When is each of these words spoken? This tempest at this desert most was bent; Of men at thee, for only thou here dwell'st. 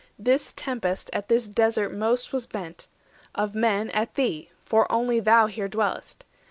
This 0.17 0.51
tempest 0.53 1.11
at 1.13 1.27
this 1.29 1.47
desert 1.47 1.89
most 1.93 2.33
was 2.33 2.47
bent; 2.47 2.87
Of 3.35 3.53
men 3.53 3.91
at 3.91 4.15
thee, 4.15 4.49
for 4.65 4.91
only 4.91 5.19
thou 5.19 5.45
here 5.45 5.69
dwell'st. 5.69 6.23